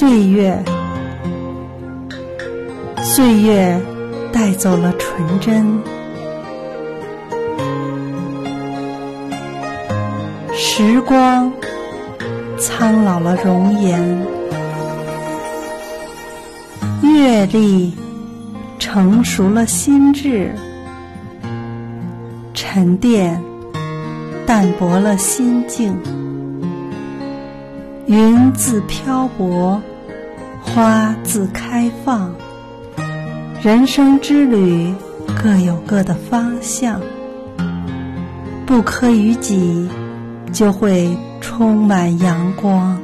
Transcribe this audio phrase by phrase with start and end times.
[0.00, 0.58] 岁月，
[3.02, 3.78] 岁月
[4.32, 5.78] 带走了纯真，
[10.54, 11.52] 时光
[12.58, 14.26] 苍老了容颜，
[17.02, 17.92] 阅历
[18.78, 20.50] 成熟了心智，
[22.54, 23.38] 沉淀
[24.46, 25.94] 淡薄了心境。
[28.10, 29.80] 云自漂泊，
[30.64, 32.34] 花自开放。
[33.62, 34.92] 人生之旅
[35.40, 37.00] 各有各的方向，
[38.66, 39.88] 不苛于己，
[40.52, 43.00] 就会充满阳光。